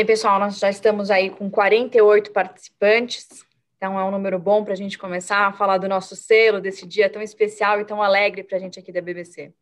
[0.00, 3.44] Bem, pessoal, nós já estamos aí com 48 participantes,
[3.76, 6.86] então é um número bom para a gente começar a falar do nosso selo, desse
[6.86, 9.52] dia tão especial e tão alegre para a gente aqui da BBC.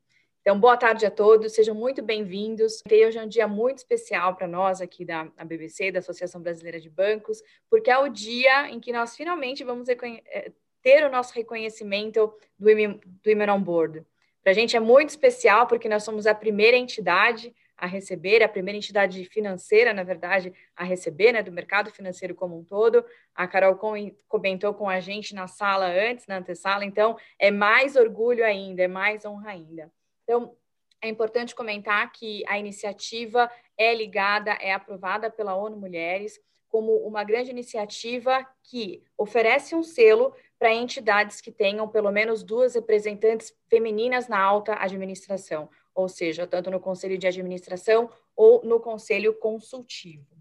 [0.40, 2.84] Então, boa tarde a todos, sejam muito bem-vindos.
[2.88, 6.78] Hoje é um dia muito especial para nós aqui da, da, BBC, da Associação Brasileira
[6.78, 11.34] de Bancos, porque é o dia em que nós finalmente vamos eh, ter o nosso
[11.34, 14.06] reconhecimento do do Women on Board.
[14.40, 18.48] Para a gente é muito especial, porque nós somos a primeira entidade a receber, a
[18.48, 23.04] primeira entidade financeira, na verdade, a receber, né, do mercado financeiro como um todo.
[23.32, 23.78] A Carol
[24.26, 28.88] comentou com a gente na sala antes, na antessala, então é mais orgulho ainda, é
[28.88, 29.92] mais honra ainda.
[30.24, 30.56] Então,
[31.00, 37.24] é importante comentar que a iniciativa é ligada, é aprovada pela ONU Mulheres como uma
[37.24, 44.26] grande iniciativa que oferece um selo para entidades que tenham pelo menos duas representantes femininas
[44.28, 50.32] na alta administração, ou seja, tanto no conselho de administração ou no conselho consultivo.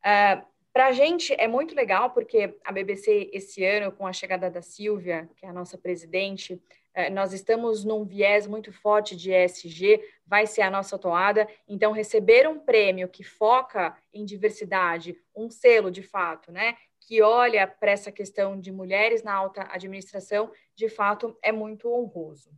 [0.00, 4.50] Uh, para a gente é muito legal, porque a BBC, esse ano, com a chegada
[4.50, 6.60] da Silvia, que é a nossa presidente,
[6.92, 11.48] é, nós estamos num viés muito forte de ESG, vai ser a nossa toada.
[11.68, 17.64] Então, receber um prêmio que foca em diversidade, um selo de fato, né, que olha
[17.64, 22.50] para essa questão de mulheres na alta administração, de fato é muito honroso.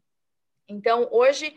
[0.67, 1.55] Então, hoje,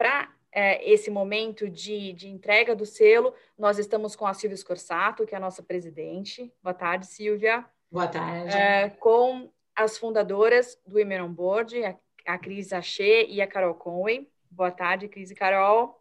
[0.00, 5.26] para é, esse momento de, de, entrega do selo, nós estamos com a Silvia Scorsato,
[5.26, 6.50] que é a nossa presidente.
[6.62, 7.66] Boa tarde, Silvia.
[7.92, 8.56] Boa tarde.
[8.56, 11.94] É, com as fundadoras do Women on Board, a
[12.26, 14.30] a Cris Achê e a Carol Conway.
[14.50, 16.00] Boa tarde, Cris e Carol.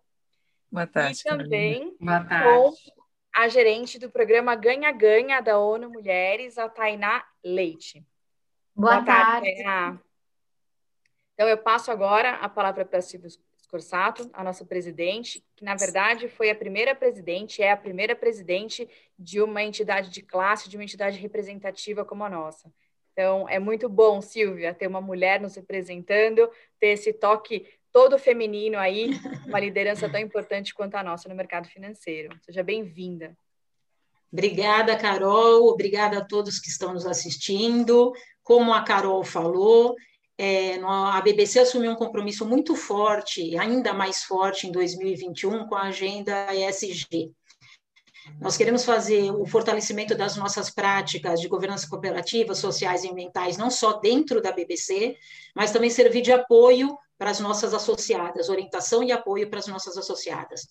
[0.72, 1.20] Boa tarde.
[1.20, 2.46] E também Boa tarde.
[2.46, 2.74] com
[3.36, 8.06] a gerente do programa Ganha Ganha da ONU Mulheres, a Tainá Leite.
[8.76, 9.56] Boa, Boa tarde, tarde.
[9.56, 10.00] Tainá.
[11.34, 13.30] Então, eu passo agora a palavra para a Silvia
[13.70, 18.90] Scorsato, a nossa presidente, que na verdade foi a primeira presidente, é a primeira presidente
[19.18, 22.74] de uma entidade de classe, de uma entidade representativa como a nossa.
[23.14, 26.50] Então, é muito bom, Silvia, ter uma mulher nos representando,
[26.80, 29.12] ter esse toque todo feminino aí,
[29.46, 32.36] uma liderança tão importante quanto a nossa no mercado financeiro.
[32.42, 33.38] Seja bem-vinda.
[34.34, 35.68] Obrigada, Carol.
[35.68, 38.14] Obrigada a todos que estão nos assistindo.
[38.42, 39.96] Como a Carol falou,
[40.42, 45.88] é, a BBC assumiu um compromisso muito forte, ainda mais forte em 2021, com a
[45.88, 47.34] agenda ESG.
[48.40, 53.70] Nós queremos fazer o fortalecimento das nossas práticas de governança cooperativa, sociais e ambientais, não
[53.70, 55.18] só dentro da BBC,
[55.54, 59.98] mas também servir de apoio para as nossas associadas, orientação e apoio para as nossas
[59.98, 60.70] associadas.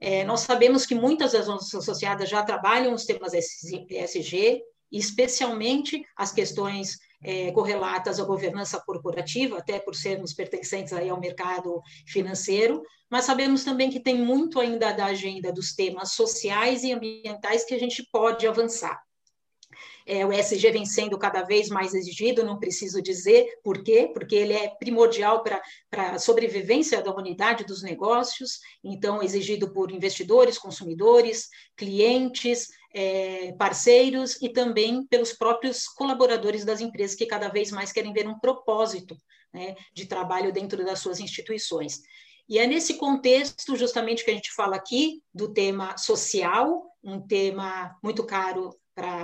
[0.00, 4.62] É, nós sabemos que muitas das nossas associadas já trabalham os temas ESG,
[4.92, 11.80] especialmente as questões é, correlatas à governança corporativa, até por sermos pertencentes aí ao mercado
[12.06, 17.64] financeiro, mas sabemos também que tem muito ainda da agenda dos temas sociais e ambientais
[17.64, 19.00] que a gente pode avançar.
[20.10, 24.34] É, o ESG vem sendo cada vez mais exigido, não preciso dizer por quê, porque
[24.34, 25.60] ele é primordial para
[26.14, 34.48] a sobrevivência da unidade dos negócios, então exigido por investidores, consumidores, clientes, é, parceiros e
[34.48, 39.14] também pelos próprios colaboradores das empresas que cada vez mais querem ver um propósito
[39.52, 42.00] né, de trabalho dentro das suas instituições.
[42.48, 47.94] E é nesse contexto, justamente, que a gente fala aqui do tema social, um tema
[48.02, 48.70] muito caro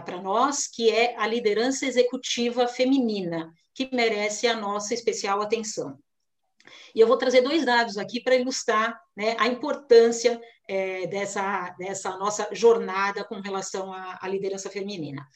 [0.04, 5.98] para nós, que é a liderança executiva feminina, que merece a nossa especial atenção.
[6.94, 12.16] E eu vou trazer dois dados aqui para ilustrar né, a importância é, dessa, dessa
[12.16, 15.26] nossa jornada com relação à, à liderança feminina.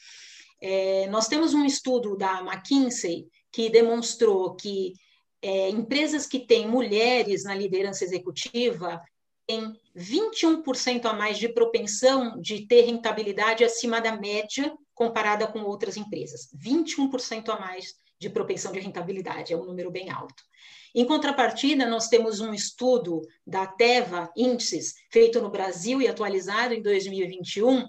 [0.61, 4.93] É, nós temos um estudo da McKinsey que demonstrou que
[5.43, 9.01] é, empresas que têm mulheres na liderança executiva
[9.49, 15.97] têm 21% a mais de propensão de ter rentabilidade acima da média comparada com outras
[15.97, 16.49] empresas.
[16.55, 20.43] 21% a mais de propensão de rentabilidade, é um número bem alto.
[20.95, 26.83] Em contrapartida, nós temos um estudo da Teva Índices, feito no Brasil e atualizado em
[26.83, 27.87] 2021,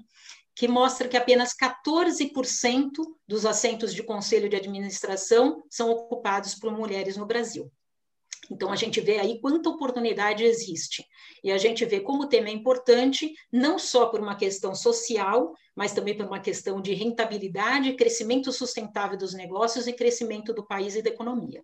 [0.55, 2.91] que mostra que apenas 14%
[3.27, 7.71] dos assentos de conselho de administração são ocupados por mulheres no Brasil.
[8.51, 11.05] Então, a gente vê aí quanta oportunidade existe.
[11.43, 15.53] E a gente vê como o tema é importante, não só por uma questão social,
[15.75, 20.95] mas também por uma questão de rentabilidade, crescimento sustentável dos negócios e crescimento do país
[20.95, 21.63] e da economia.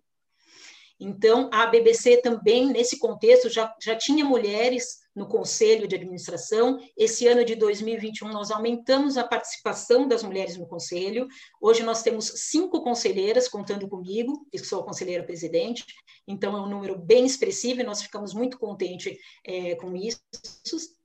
[0.98, 6.78] Então, a BBC também, nesse contexto, já, já tinha mulheres no conselho de administração.
[6.94, 11.26] Esse ano de 2021, nós aumentamos a participação das mulheres no conselho.
[11.58, 15.86] Hoje, nós temos cinco conselheiras, contando comigo, que sou a conselheira presidente.
[16.28, 20.20] Então, é um número bem expressivo e nós ficamos muito contentes é, com isso.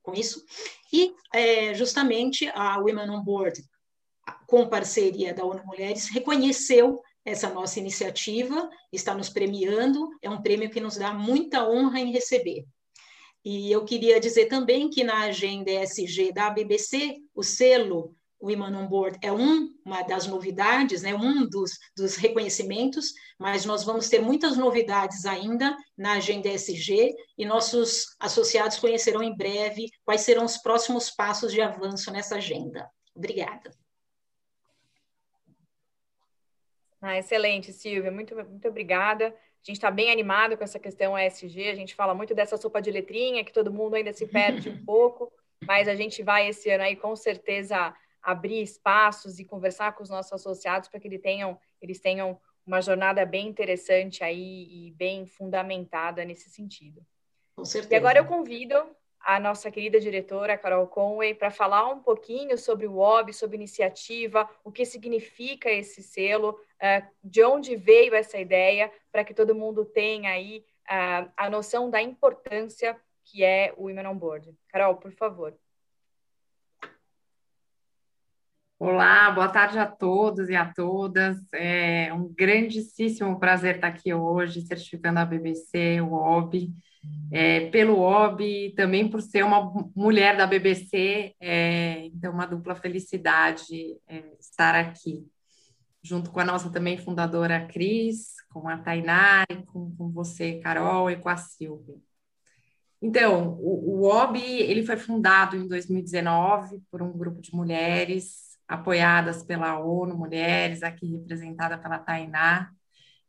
[0.04, 0.44] com isso.
[0.92, 3.64] E, é, justamente, a Women on Board,
[4.46, 10.70] com parceria da ONU Mulheres, reconheceu essa nossa iniciativa, está nos premiando, é um prêmio
[10.70, 12.66] que nos dá muita honra em receber.
[13.44, 18.88] E eu queria dizer também que na agenda ESG da BBC, o selo Women on
[18.88, 24.20] Board é um, uma das novidades, né, um dos, dos reconhecimentos, mas nós vamos ter
[24.20, 30.58] muitas novidades ainda na agenda ESG e nossos associados conhecerão em breve quais serão os
[30.58, 32.90] próximos passos de avanço nessa agenda.
[33.16, 33.72] Obrigada.
[37.02, 38.12] Ah, excelente, Silvia.
[38.12, 39.36] Muito, muito obrigada.
[39.64, 41.70] A gente está bem animado com essa questão ESG.
[41.70, 44.84] A gente fala muito dessa sopa de letrinha, que todo mundo ainda se perde um
[44.86, 45.32] pouco,
[45.66, 50.10] mas a gente vai esse ano aí com certeza abrir espaços e conversar com os
[50.10, 55.26] nossos associados para que eles tenham, eles tenham uma jornada bem interessante aí e bem
[55.26, 57.06] fundamentada nesse sentido.
[57.56, 57.94] Com certeza.
[57.94, 58.76] E agora eu convido
[59.26, 64.50] a nossa querida diretora Carol Conway para falar um pouquinho sobre o OB, sobre iniciativa,
[64.64, 69.86] o que significa esse selo, uh, de onde veio essa ideia, para que todo mundo
[69.86, 74.54] tenha aí uh, a noção da importância que é o Women on Board.
[74.68, 75.56] Carol, por favor.
[78.84, 81.38] Olá, boa tarde a todos e a todas.
[81.54, 86.74] É um grandíssimo prazer estar aqui hoje, certificando a BBC, o OB
[87.32, 94.00] é, pelo OB, também por ser uma mulher da BBC, é, então uma dupla felicidade
[94.08, 95.28] é, estar aqui,
[96.02, 101.18] junto com a nossa também fundadora Cris, com a Tainá, com, com você, Carol, e
[101.18, 101.98] com a Silvia.
[103.00, 109.44] Então, o, o OB, ele foi fundado em 2019 por um grupo de mulheres apoiadas
[109.44, 112.72] pela ONU Mulheres, aqui representada pela Tainá,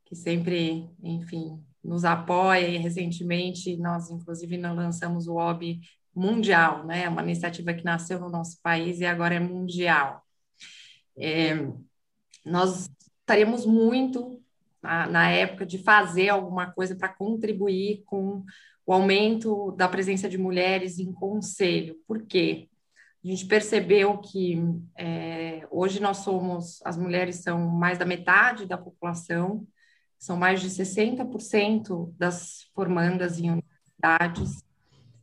[0.04, 5.80] que sempre, enfim, nos apoia e recentemente nós, inclusive, lançamos o OB
[6.14, 7.08] Mundial, né?
[7.08, 10.22] Uma iniciativa que nasceu no nosso país e agora é mundial.
[11.18, 11.54] É,
[12.46, 12.88] nós
[13.20, 14.40] estaríamos muito
[14.80, 18.44] na, na época de fazer alguma coisa para contribuir com
[18.86, 21.96] o aumento da presença de mulheres em conselho.
[22.06, 22.68] Por quê?
[23.24, 24.60] A gente percebeu que
[24.96, 29.66] é, hoje nós somos, as mulheres são mais da metade da população,
[30.19, 34.64] são mais de 60% das formandas em universidades.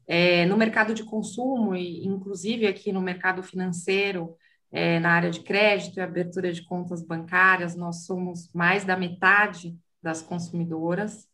[0.08, 4.36] É, no mercado de consumo, e inclusive aqui no mercado financeiro,
[4.72, 9.78] é, na área de crédito e abertura de contas bancárias, nós somos mais da metade
[10.02, 11.29] das consumidoras.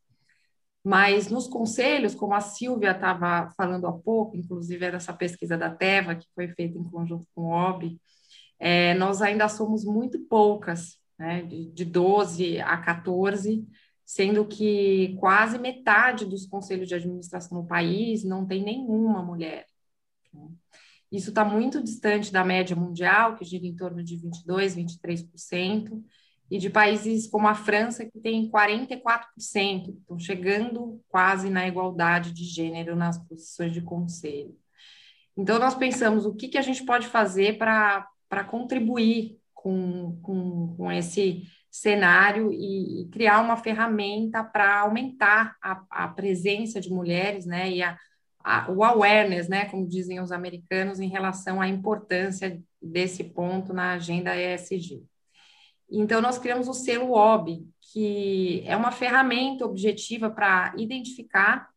[0.86, 5.68] Mas nos conselhos, como a Silvia estava falando há pouco, inclusive era essa pesquisa da
[5.68, 8.00] Teva, que foi feita em conjunto com o OB,
[8.60, 13.68] é, nós ainda somos muito poucas né, de, de 12 a 14,
[14.06, 19.66] sendo que quase metade dos conselhos de administração no país não tem nenhuma mulher.
[21.12, 26.04] Isso está muito distante da média mundial, que gira em torno de 22%, 23%,
[26.50, 32.44] e de países como a França, que tem 44%, estão chegando quase na igualdade de
[32.44, 34.56] gênero nas posições de conselho.
[35.36, 40.92] Então, nós pensamos o que, que a gente pode fazer para contribuir com, com, com
[40.92, 47.70] esse cenário e, e, criar uma ferramenta para aumentar a, a, presença de mulheres, né,
[47.70, 47.98] e a,
[48.42, 53.94] a, o awareness, né, como dizem os americanos, em relação à importância desse ponto na
[53.94, 55.04] agenda ESG.
[55.90, 61.70] Então, nós criamos o selo OB, que é uma ferramenta objetiva para identificar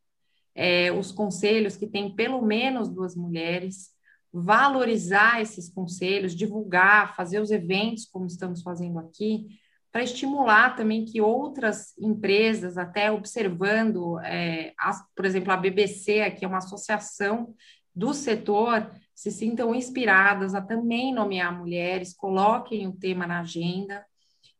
[0.54, 3.90] é, os conselhos que têm pelo menos duas mulheres,
[4.32, 9.46] valorizar esses conselhos, divulgar, fazer os eventos como estamos fazendo aqui,
[9.90, 16.44] para estimular também que outras empresas, até observando, é, as, por exemplo, a BBC, que
[16.44, 17.54] é uma associação
[17.94, 24.06] do setor, se sintam inspiradas a também nomear mulheres, coloquem o tema na agenda.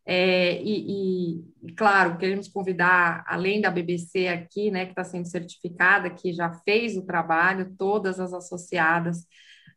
[0.05, 6.11] É, e, e, claro, queremos convidar, além da BBC aqui, né, que está sendo certificada,
[6.11, 9.29] que já fez o trabalho, todas as associadas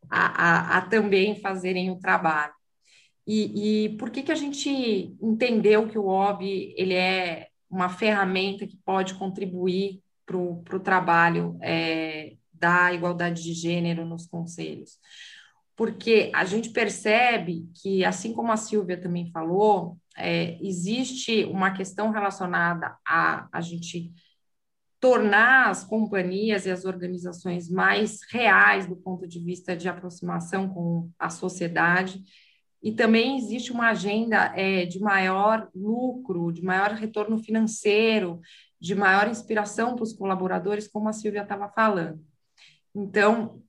[0.10, 2.54] a, a, a também fazerem o trabalho.
[3.28, 8.66] E, e, por que, que a gente entendeu que o OB ele é uma ferramenta
[8.66, 15.00] que pode contribuir para o trabalho é, da igualdade de gênero nos conselhos?
[15.76, 22.12] Porque a gente percebe que, assim como a Silvia também falou, é, existe uma questão
[22.12, 24.14] relacionada a a gente
[25.00, 31.10] tornar as companhias e as organizações mais reais do ponto de vista de aproximação com
[31.18, 32.24] a sociedade.
[32.84, 38.40] E também existe uma agenda é, de maior lucro, de maior retorno financeiro,
[38.80, 42.24] de maior inspiração para os colaboradores, como a Silvia estava falando.
[42.94, 43.62] Então,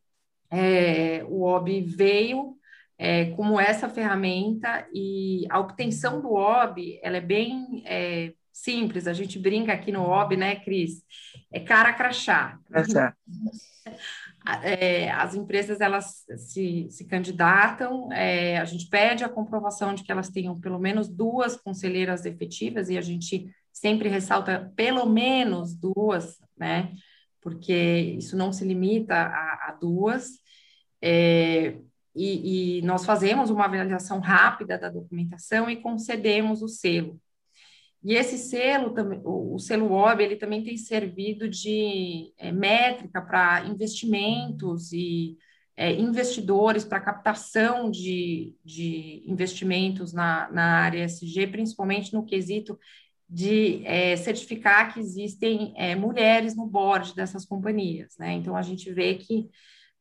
[0.50, 2.56] é, o OB veio
[2.98, 9.12] é, como essa ferramenta e a obtenção do OB, ela é bem é, simples, a
[9.12, 11.02] gente brinca aqui no OB, né, Cris?
[11.50, 12.58] É cara crachá.
[12.70, 13.16] Crachá.
[14.64, 20.10] É, as empresas elas se, se candidatam, é, a gente pede a comprovação de que
[20.10, 26.38] elas tenham pelo menos duas conselheiras efetivas e a gente sempre ressalta pelo menos duas,
[26.58, 26.92] né?
[27.42, 30.38] Porque isso não se limita a, a duas.
[31.02, 31.76] É,
[32.14, 37.20] e, e, nós fazemos uma avaliação rápida da documentação e concedemos o selo.
[38.04, 38.94] E esse selo,
[39.24, 45.36] o, selo OB, ele também tem servido de é, métrica para investimentos e
[45.76, 52.78] é, investidores, para captação de, de investimentos na, na área SG, principalmente no quesito
[53.32, 58.14] de é, certificar que existem é, mulheres no board dessas companhias.
[58.18, 58.34] Né?
[58.34, 59.48] Então, a gente vê que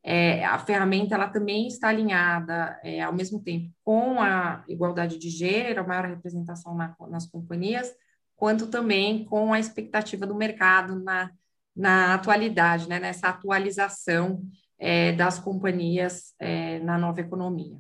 [0.04, 5.30] é, a ferramenta ela também está alinhada é, ao mesmo tempo com a igualdade de
[5.30, 7.90] gênero, a maior representação na, nas companhias,
[8.36, 11.32] quanto também com a expectativa do mercado na,
[11.74, 14.44] na atualidade, né, nessa atualização
[14.78, 17.78] é, das companhias é, na nova economia.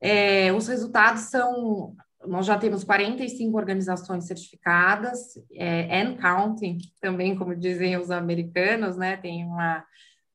[0.00, 1.96] É, os resultados são
[2.28, 9.16] nós já temos 45 organizações certificadas, é, and counting, também, como dizem os americanos, né?
[9.16, 9.84] Tem uma,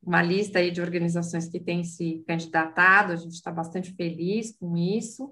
[0.02, 4.76] uma lista aí de organizações que têm se candidatado, a gente está bastante feliz com
[4.76, 5.32] isso.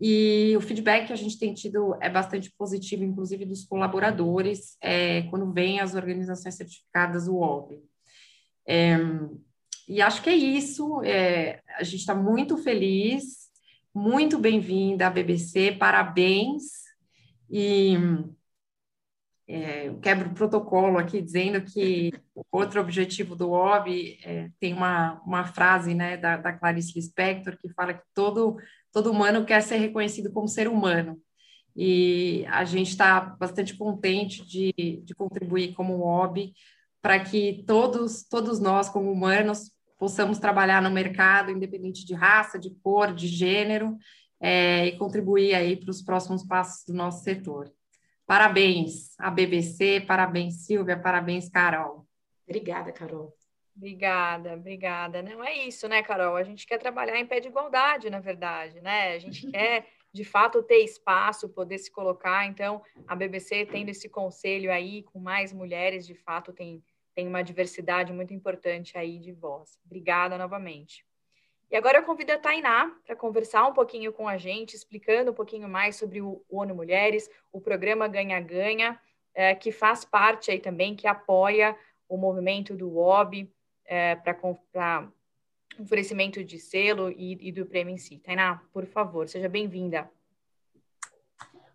[0.00, 5.22] E o feedback que a gente tem tido é bastante positivo, inclusive dos colaboradores, é,
[5.22, 7.80] quando vêm as organizações certificadas UOB.
[8.66, 8.98] É,
[9.88, 13.43] e acho que é isso, é, a gente está muito feliz,
[13.94, 16.82] muito bem-vinda à BBC, parabéns.
[17.48, 17.96] E
[19.46, 22.12] é, quebro o protocolo aqui dizendo que
[22.50, 27.68] outro objetivo do OB é, tem uma, uma frase né, da, da Clarice Lispector que
[27.68, 28.56] fala que todo,
[28.90, 31.20] todo humano quer ser reconhecido como ser humano.
[31.76, 36.52] E a gente está bastante contente de, de contribuir como OB
[37.02, 42.70] para que todos, todos nós, como humanos, possamos trabalhar no mercado, independente de raça, de
[42.70, 43.96] cor, de gênero,
[44.40, 47.72] é, e contribuir aí para os próximos passos do nosso setor.
[48.26, 52.06] Parabéns à BBC, parabéns, Silvia, parabéns, Carol.
[52.46, 53.34] Obrigada, Carol.
[53.76, 55.22] Obrigada, obrigada.
[55.22, 56.36] Não é isso, né, Carol?
[56.36, 59.14] A gente quer trabalhar em pé de igualdade, na verdade, né?
[59.14, 62.46] A gente quer, de fato, ter espaço, poder se colocar.
[62.46, 66.82] Então, a BBC tendo esse conselho aí com mais mulheres, de fato, tem,
[67.14, 69.78] tem uma diversidade muito importante aí de voz.
[69.84, 71.06] Obrigada novamente.
[71.70, 75.34] E agora eu convido a Tainá para conversar um pouquinho com a gente, explicando um
[75.34, 79.00] pouquinho mais sobre o ONU Mulheres, o programa Ganha Ganha,
[79.34, 81.76] é, que faz parte aí também, que apoia
[82.08, 83.50] o movimento do OB
[83.84, 85.10] é, para
[85.80, 88.18] oferecimento de selo e, e, do prêmio em si.
[88.18, 90.08] Tainá, por favor, seja bem-vinda.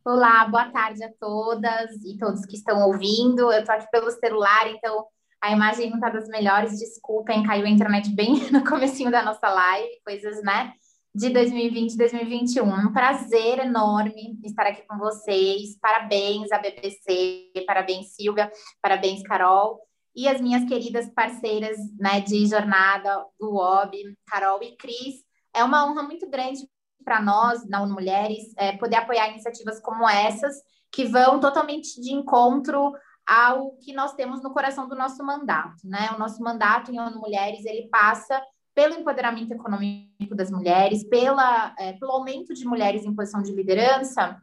[0.06, 3.52] Olá, boa tarde a todas e todos que estão ouvindo.
[3.52, 5.06] Eu estou aqui pelo celular, então
[5.42, 9.50] a imagem não está das melhores, desculpem, caiu a internet bem no comecinho da nossa
[9.50, 10.74] live, coisas, né,
[11.16, 12.66] de 2020 e 2021.
[12.66, 15.78] Um prazer enorme estar aqui com vocês.
[15.82, 19.80] Parabéns à BBC, parabéns Silvia, parabéns Carol
[20.16, 23.96] e as minhas queridas parceiras, né, de jornada do OB,
[24.28, 25.24] Carol e Cris.
[25.54, 26.60] É uma honra muito grande
[27.04, 30.56] para nós, na ONU Mulheres, é, poder apoiar iniciativas como essas,
[30.92, 32.92] que vão totalmente de encontro
[33.30, 36.10] ao que nós temos no coração do nosso mandato, né?
[36.16, 38.42] O nosso mandato em ONU Mulheres, ele passa
[38.74, 44.42] pelo empoderamento econômico das mulheres, pela, é, pelo aumento de mulheres em posição de liderança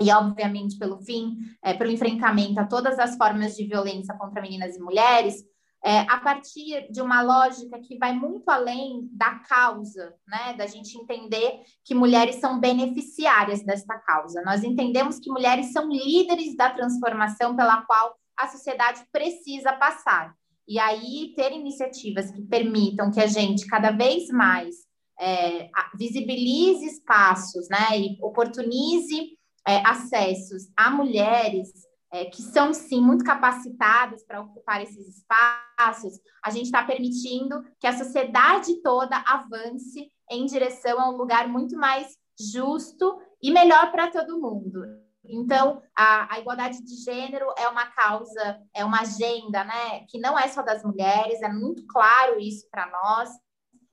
[0.00, 4.76] e, obviamente, pelo fim, é, pelo enfrentamento a todas as formas de violência contra meninas
[4.76, 5.42] e mulheres,
[5.84, 10.54] é, a partir de uma lógica que vai muito além da causa, né?
[10.54, 14.42] Da gente entender que mulheres são beneficiárias desta causa.
[14.42, 20.34] Nós entendemos que mulheres são líderes da transformação pela qual a sociedade precisa passar.
[20.66, 24.74] E aí, ter iniciativas que permitam que a gente cada vez mais
[25.18, 27.98] é, visibilize espaços, né?
[27.98, 35.18] E oportunize é, acessos a mulheres é, que são, sim, muito capacitadas para ocupar esses
[35.18, 41.48] espaços, a gente está permitindo que a sociedade toda avance em direção a um lugar
[41.48, 44.84] muito mais justo e melhor para todo mundo.
[45.24, 50.38] Então, a, a, igualdade de gênero é uma causa, é uma agenda, né, que não
[50.38, 53.30] é só das mulheres, é muito claro isso para nós.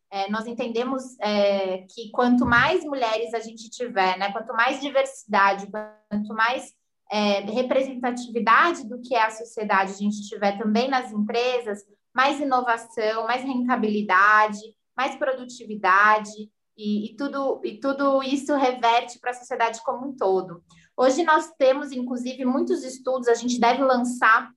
[0.09, 5.67] É, nós entendemos é, que quanto mais mulheres a gente tiver, né, quanto mais diversidade,
[5.69, 6.73] quanto mais
[7.11, 11.83] é, representatividade do que é a sociedade a gente tiver também nas empresas,
[12.13, 14.59] mais inovação, mais rentabilidade,
[14.95, 20.63] mais produtividade, e, e tudo, e tudo isso reverte para a sociedade como um todo.
[20.97, 24.49] Hoje nós temos, inclusive, muitos estudos, a gente deve lançar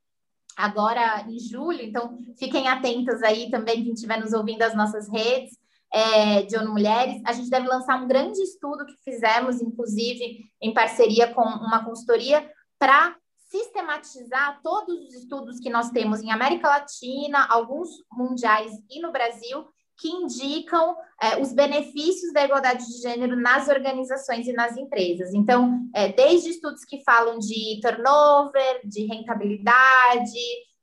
[0.57, 5.58] agora em julho, então fiquem atentos aí também, quem estiver nos ouvindo as nossas redes
[5.93, 7.23] é, de ONU Mulheres.
[7.25, 12.49] A gente deve lançar um grande estudo que fizemos, inclusive, em parceria com uma consultoria,
[12.79, 13.17] para
[13.51, 19.67] sistematizar todos os estudos que nós temos em América Latina, alguns mundiais e no Brasil,
[19.99, 25.35] que indicam é, os benefícios da igualdade de gênero nas organizações e nas empresas.
[25.35, 30.39] Então, é, desde estudos que falam de turnover, de rentabilidade,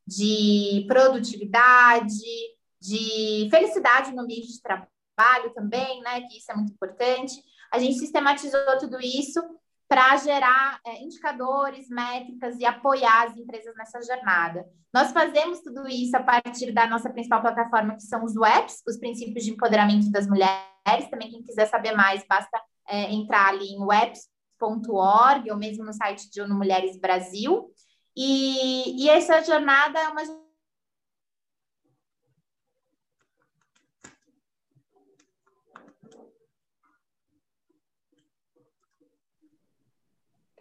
[0.05, 2.13] de produtividade,
[2.81, 4.94] de felicidade no ambiente de trabalho
[5.53, 6.21] também, né?
[6.21, 7.41] Que isso é muito importante.
[7.71, 9.41] A gente sistematizou tudo isso
[9.87, 14.65] para gerar é, indicadores, métricas e apoiar as empresas nessa jornada.
[14.93, 18.97] Nós fazemos tudo isso a partir da nossa principal plataforma, que são os WEPs, os
[18.97, 21.09] princípios de empoderamento das mulheres.
[21.09, 26.29] Também, quem quiser saber mais, basta é, entrar ali em webs.org ou mesmo no site
[26.31, 27.69] de ONU Mulheres Brasil.
[28.15, 30.23] E, e essa jornada é uma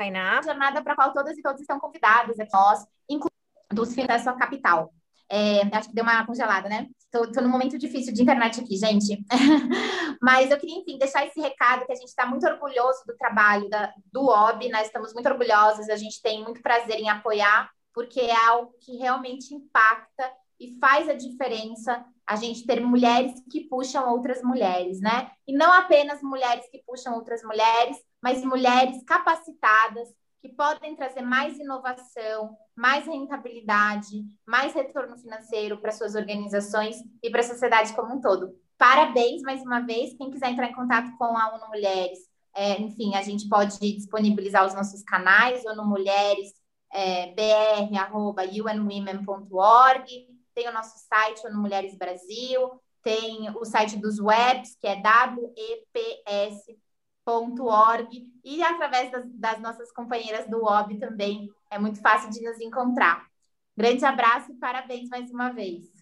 [0.04, 0.42] Tainá.
[0.42, 3.34] Jornada para a qual todas e todos estão convidados aqui, nós, inclusive
[3.73, 4.92] dos acesso à capital.
[5.30, 6.87] É, acho que deu uma congelada, né?
[6.99, 9.25] Estou num momento difícil de internet aqui, gente.
[10.20, 13.68] Mas eu queria, enfim, deixar esse recado que a gente está muito orgulhoso do trabalho
[13.70, 18.20] da, do OB, nós estamos muito orgulhosos, a gente tem muito prazer em apoiar, porque
[18.20, 20.30] é algo que realmente impacta
[20.61, 25.30] e faz a diferença a gente ter mulheres que puxam outras mulheres, né?
[25.46, 30.09] E não apenas mulheres que puxam outras mulheres, mas mulheres capacitadas
[30.40, 37.41] que podem trazer mais inovação, mais rentabilidade, mais retorno financeiro para suas organizações e para
[37.41, 38.58] a sociedade como um todo.
[38.78, 40.17] Parabéns mais uma vez.
[40.17, 42.19] Quem quiser entrar em contato com a ONU Mulheres,
[42.54, 46.50] é, enfim, a gente pode disponibilizar os nossos canais, ONU Mulheres,
[46.95, 47.26] é,
[50.54, 52.71] tem o nosso site ONU Mulheres Brasil,
[53.02, 56.83] tem o site dos webs, que é WEPS
[57.26, 58.08] org
[58.45, 61.50] e através das, das, nossas companheiras do OB também.
[61.71, 63.26] É muito fácil de nos encontrar.
[63.76, 65.93] Grande abraço e parabéns mais uma vez.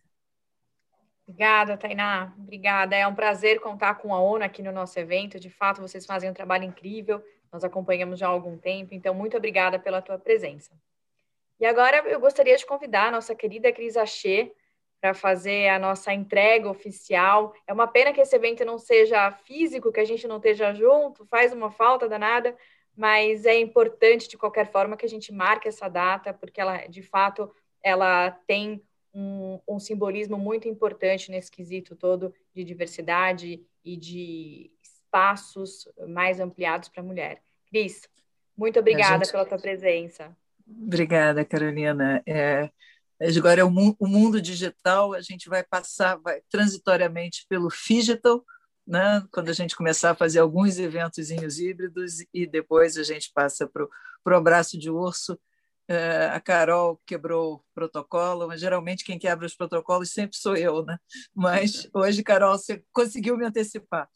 [1.26, 2.35] Obrigada, Tainá.
[2.38, 2.96] Obrigada.
[2.96, 5.38] É um prazer contar com a ONU aqui no nosso evento.
[5.38, 7.24] De fato, vocês fazem um trabalho incrível.
[7.50, 8.92] Nós acompanhamos já há algum tempo.
[8.92, 10.72] Então, muito obrigada pela tua presença.
[11.61, 14.52] E agora eu gostaria de convidar a nossa querida Cris Achê
[15.02, 17.52] para fazer a nossa entrega oficial.
[17.66, 21.26] É uma pena que esse evento não seja físico, que a gente não esteja junto,
[21.26, 22.56] faz uma falta danada,
[22.96, 27.02] mas é importante de qualquer forma que a gente marque essa data, porque ela, de
[27.02, 27.50] fato,
[27.82, 28.80] ela tem
[29.12, 36.88] um, um simbolismo muito importante nesse quesito todo de diversidade e de espaços mais ampliados
[36.88, 37.42] para a mulher.
[37.66, 38.08] Cris,
[38.56, 39.32] muito obrigada gente...
[39.32, 40.36] pela tua presença.
[40.64, 42.22] Obrigada, Carolina.
[42.24, 42.70] É,
[43.38, 48.44] agora é o, o, mundo digital, a gente vai passar vai, transitoriamente pelo digital,
[48.87, 49.24] né?
[49.32, 53.85] quando a gente começar a fazer alguns eventos híbridos, e depois a gente passa para
[53.85, 55.38] o abraço de urso.
[55.88, 60.85] É, a Carol quebrou o protocolo, mas geralmente quem quebra os protocolos sempre sou eu,
[60.85, 60.96] né?
[61.35, 64.08] Mas hoje, Carol, você conseguiu me antecipar.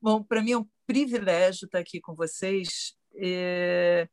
[0.00, 2.94] Bom, para mim é um privilégio estar aqui com vocês.
[3.14, 4.08] É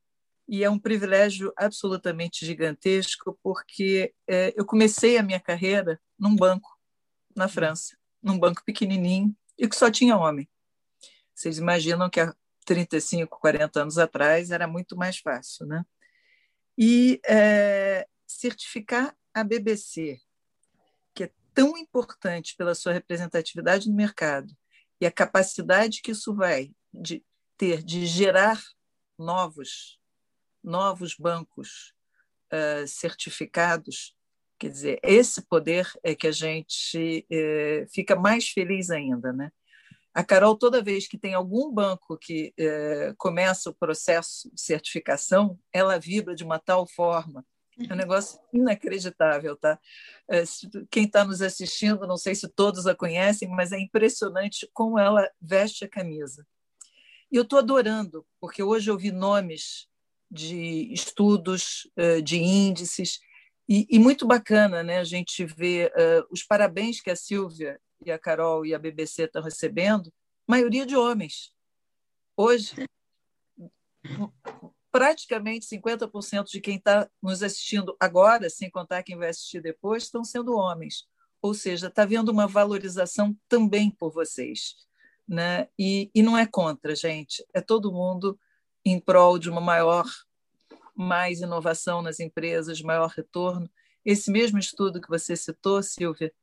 [0.50, 6.76] e é um privilégio absolutamente gigantesco, porque é, eu comecei a minha carreira num banco
[7.36, 10.50] na França, num banco pequenininho e que só tinha homem.
[11.36, 12.36] Vocês imaginam que há
[12.66, 15.86] 35, 40 anos atrás era muito mais fácil, né?
[16.76, 20.20] E é, certificar a BBC,
[21.14, 24.52] que é tão importante pela sua representatividade no mercado
[25.00, 27.24] e a capacidade que isso vai de
[27.56, 28.60] ter de gerar
[29.16, 29.99] novos
[30.64, 31.94] novos bancos
[32.52, 34.16] uh, certificados,
[34.58, 39.52] quer dizer, esse poder é que a gente uh, fica mais feliz ainda, né?
[40.14, 45.60] A Carol, toda vez que tem algum banco que uh, começa o processo de certificação,
[45.72, 47.46] ela vibra de uma tal forma
[47.88, 49.80] é um negócio inacreditável, tá?
[50.90, 55.30] Quem está nos assistindo, não sei se todos a conhecem, mas é impressionante como ela
[55.40, 56.46] veste a camisa.
[57.32, 59.88] E eu estou adorando, porque hoje eu vi nomes
[60.30, 63.20] de estudos, eh, de índices,
[63.70, 68.12] e, e muito bacana né, a gente ver uh, os parabéns que a Silvia e
[68.12, 70.12] a Carol e a BBC estão recebendo,
[70.48, 71.54] maioria de homens.
[72.36, 72.74] Hoje,
[74.92, 80.24] praticamente 50% de quem está nos assistindo agora, sem contar quem vai assistir depois, estão
[80.24, 81.08] sendo homens.
[81.40, 84.76] ou seja, está havendo uma valorização também por vocês.
[85.28, 85.68] Né?
[85.78, 88.38] E, e não é contra, gente, é todo mundo
[88.86, 90.06] em prol de uma maior,
[90.96, 93.70] mais inovação nas empresas, maior retorno.
[94.06, 96.34] Esse mesmo estudo que você citou, Silvia,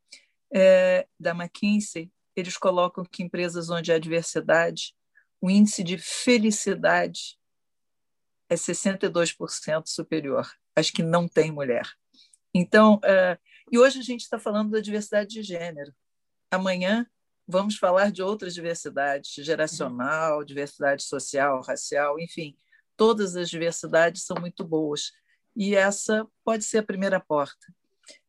[0.52, 4.94] é, da McKinsey, eles colocam que empresas onde há diversidade,
[5.40, 7.38] o índice de felicidade
[8.48, 11.88] é 62% superior às que não têm mulher.
[12.54, 13.38] Então, é,
[13.70, 15.94] e hoje a gente está falando da diversidade de gênero.
[16.50, 17.06] Amanhã
[17.46, 22.56] vamos falar de outras diversidades, geracional, diversidade social, racial, enfim,
[22.96, 25.12] todas as diversidades são muito boas.
[25.54, 27.66] E essa pode ser a primeira porta.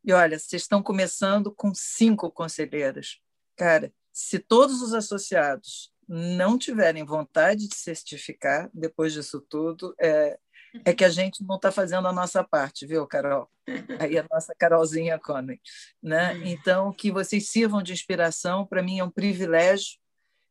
[0.04, 3.18] E olha, vocês estão começando com cinco conselheiras.
[3.56, 10.38] Cara, se todos os associados não tiverem vontade de certificar depois disso tudo, é,
[10.84, 13.50] é que a gente não está fazendo a nossa parte, viu, Carol?
[13.98, 15.60] Aí a nossa Carolzinha Conway.
[16.02, 16.38] Né?
[16.44, 19.98] Então, que vocês sirvam de inspiração, para mim é um privilégio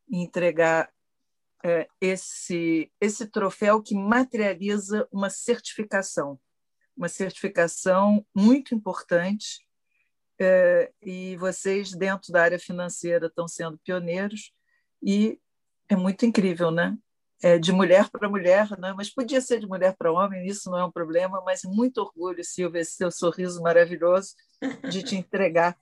[0.09, 0.89] entregar
[1.63, 6.39] é, esse, esse troféu que materializa uma certificação,
[6.95, 9.65] uma certificação muito importante,
[10.39, 14.53] é, e vocês, dentro da área financeira, estão sendo pioneiros,
[15.01, 15.39] e
[15.89, 16.97] é muito incrível, né?
[17.41, 18.93] É, de mulher para mulher, né?
[18.95, 22.43] mas podia ser de mulher para homem, isso não é um problema, mas muito orgulho,
[22.43, 24.33] Silvia, esse seu sorriso maravilhoso
[24.89, 25.77] de te entregar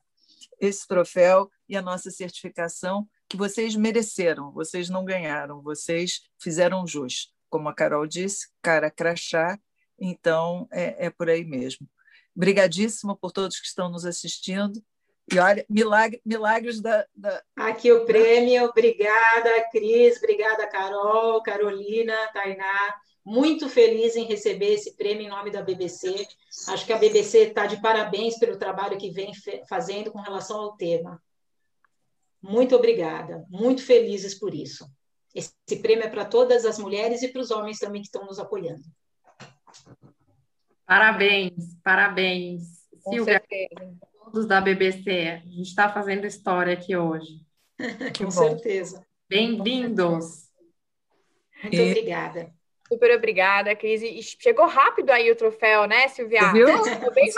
[0.60, 7.34] esse troféu e a nossa certificação que vocês mereceram, vocês não ganharam, vocês fizeram jus.
[7.50, 9.58] Como a Carol disse, cara crachá,
[10.00, 11.88] então é, é por aí mesmo.
[12.36, 14.84] Obrigadíssima por todos que estão nos assistindo
[15.32, 22.96] e olha, milagre, milagres da, da, Aqui o prêmio, obrigada, Cris, obrigada, Carol, Carolina, Tainá.
[23.26, 26.28] Muito feliz em receber esse prêmio em nome da BBC.
[26.68, 29.32] Acho que a BBC está de parabéns pelo trabalho que vem
[29.68, 31.20] fazendo com relação ao tema.
[32.40, 34.88] Muito obrigada, muito felizes por isso.
[35.34, 38.38] Esse prêmio é para todas as mulheres e para os homens também que estão nos
[38.38, 38.84] apoiando.
[40.86, 42.86] Parabéns, parabéns.
[43.04, 45.10] Com Silvia, certeza todos da BBC.
[45.30, 47.40] A gente está fazendo história aqui hoje.
[48.18, 49.06] Com certeza.
[49.30, 50.50] Bem-vindos.
[51.64, 51.92] Muito e...
[51.92, 52.54] obrigada.
[52.86, 54.02] Super obrigada, Cris.
[54.02, 56.52] E chegou rápido aí o troféu, né, Silvia?
[56.52, 56.68] Viu?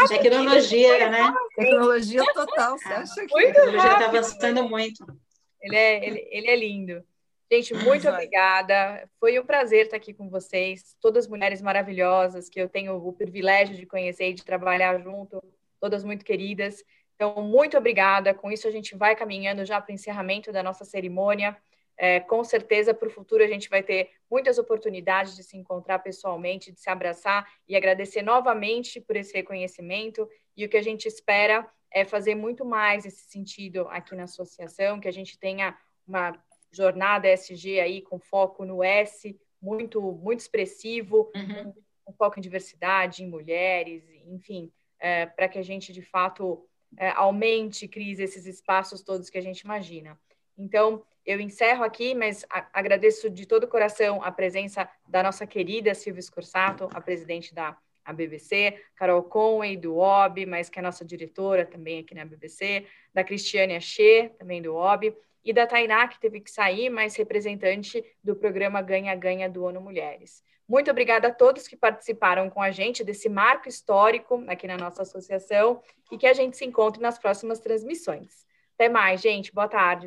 [0.07, 1.33] Tecnologia, né?
[1.55, 3.33] Tecnologia total, você acha que...
[3.33, 5.05] Muito a tecnologia está avançando muito.
[5.61, 7.03] Ele é, ele, ele é lindo.
[7.49, 9.07] Gente, muito obrigada.
[9.19, 13.75] Foi um prazer estar aqui com vocês, todas mulheres maravilhosas que eu tenho o privilégio
[13.75, 15.41] de conhecer e de trabalhar junto
[15.79, 16.83] todas muito queridas.
[17.15, 18.33] Então, muito obrigada.
[18.33, 21.57] Com isso, a gente vai caminhando já para o encerramento da nossa cerimônia.
[21.99, 25.99] É, com certeza, para o futuro, a gente vai ter muitas oportunidades de se encontrar
[25.99, 30.29] pessoalmente, de se abraçar e agradecer novamente por esse reconhecimento.
[30.55, 34.99] E o que a gente espera é fazer muito mais esse sentido aqui na associação,
[34.99, 35.75] que a gente tenha
[36.07, 36.39] uma
[36.71, 41.73] jornada SG aí com foco no S, muito, muito expressivo, uhum.
[42.07, 46.65] um foco em diversidade, em mulheres, enfim, é, para que a gente, de fato,
[46.97, 50.19] é, aumente, crise esses espaços todos que a gente imagina.
[50.57, 55.93] Então, eu encerro aqui, mas agradeço de todo o coração a presença da nossa querida
[55.93, 61.03] Silvia Scorsato, a presidente da a BBC, Carol Conway, do OB, mas que é nossa
[61.03, 65.13] diretora também aqui na BBC, da Cristiane Achê, também do OB,
[65.47, 70.43] e da Tainá, que teve que sair, mas representante do programa Ganha-Ganha do ONU Mulheres.
[70.67, 75.03] Muito obrigada a todos que participaram com a gente desse marco histórico aqui na nossa
[75.03, 75.81] associação
[76.11, 78.45] e que a gente se encontre nas próximas transmissões.
[78.75, 79.53] Até mais, gente.
[79.53, 79.95] Boa tarde.